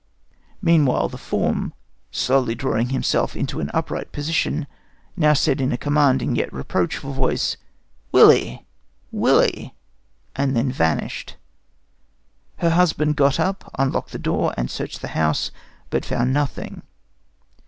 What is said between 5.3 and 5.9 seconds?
said in a